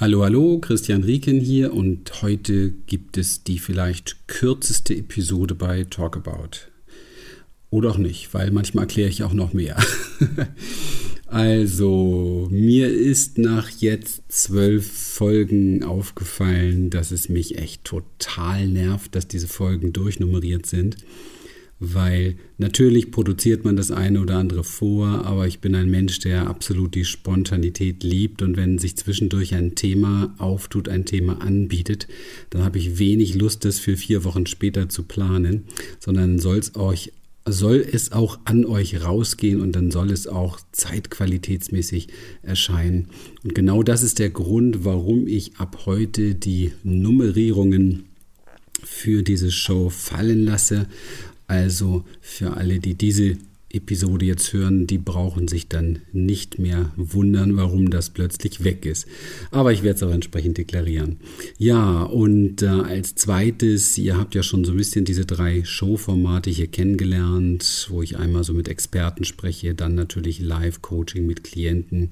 [0.00, 6.70] Hallo, hallo, Christian Rieken hier und heute gibt es die vielleicht kürzeste Episode bei Talkabout.
[7.68, 9.76] Oder auch nicht, weil manchmal erkläre ich auch noch mehr.
[11.26, 19.28] also, mir ist nach jetzt zwölf Folgen aufgefallen, dass es mich echt total nervt, dass
[19.28, 20.96] diese Folgen durchnummeriert sind
[21.80, 26.46] weil natürlich produziert man das eine oder andere vor, aber ich bin ein Mensch, der
[26.46, 32.06] absolut die Spontanität liebt und wenn sich zwischendurch ein Thema auftut, ein Thema anbietet,
[32.50, 35.64] dann habe ich wenig Lust, das für vier Wochen später zu planen,
[35.98, 37.12] sondern soll es euch
[37.46, 42.08] soll es auch an euch rausgehen und dann soll es auch zeitqualitätsmäßig
[42.42, 43.08] erscheinen.
[43.42, 48.04] Und genau das ist der Grund, warum ich ab heute die Nummerierungen
[48.84, 50.86] für diese Show fallen lasse
[51.50, 53.36] also für alle, die diese
[53.72, 59.06] Episode jetzt hören, die brauchen sich dann nicht mehr wundern, warum das plötzlich weg ist.
[59.50, 61.18] Aber ich werde es auch entsprechend deklarieren.
[61.58, 66.50] Ja, und äh, als zweites, ihr habt ja schon so ein bisschen diese drei Showformate
[66.50, 72.10] hier kennengelernt, wo ich einmal so mit Experten spreche, dann natürlich Live-Coaching mit Klienten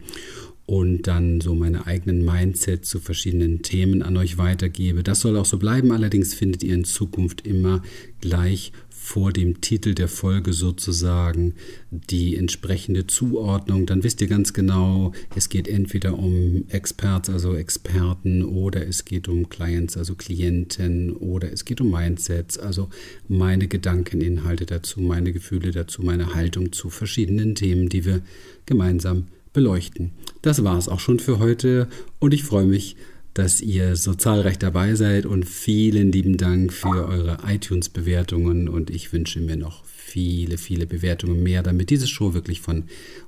[0.68, 5.02] und dann so meine eigenen Mindset zu verschiedenen Themen an euch weitergebe.
[5.02, 7.82] Das soll auch so bleiben, allerdings findet ihr in Zukunft immer
[8.20, 11.54] gleich vor dem Titel der Folge sozusagen
[11.90, 13.86] die entsprechende Zuordnung.
[13.86, 19.26] Dann wisst ihr ganz genau, es geht entweder um Experts, also Experten, oder es geht
[19.26, 22.90] um Clients, also Klienten, oder es geht um Mindsets, also
[23.26, 28.20] meine Gedankeninhalte dazu, meine Gefühle dazu, meine Haltung zu verschiedenen Themen, die wir
[28.66, 29.28] gemeinsam
[29.58, 30.12] beleuchten.
[30.40, 31.88] Das war es auch schon für heute
[32.20, 32.94] und ich freue mich,
[33.34, 39.12] dass ihr so zahlreich dabei seid und vielen lieben Dank für eure iTunes-Bewertungen und ich
[39.12, 42.84] wünsche mir noch viele, viele Bewertungen mehr, damit diese Show wirklich von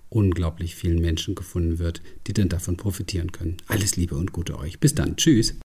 [0.08, 3.56] unglaublich vielen Menschen gefunden wird, die dann davon profitieren können.
[3.66, 4.78] Alles Liebe und Gute euch.
[4.78, 5.16] Bis dann.
[5.16, 5.54] Tschüss.